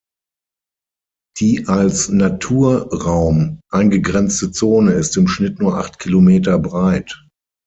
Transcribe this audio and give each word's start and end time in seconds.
Die 1.39 1.67
als 1.67 2.09
Naturraum 2.09 3.59
eingegrenzte 3.69 4.51
Zone 4.51 4.93
ist 4.93 5.15
im 5.17 5.27
Schnitt 5.27 5.59
nur 5.59 5.77
acht 5.77 5.99
Kilometer 5.99 6.57
breit. 6.57 7.23